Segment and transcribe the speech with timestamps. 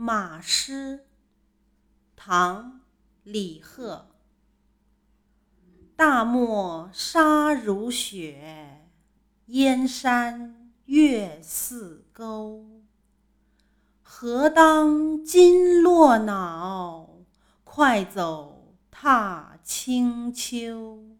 [0.00, 1.08] 马诗
[2.14, 2.82] 唐
[3.24, 4.10] 李贺。
[5.96, 8.86] 大漠沙如雪
[9.46, 12.84] 燕山月似钩。
[14.00, 17.24] 何当金络脑
[17.64, 21.17] 快走踏清秋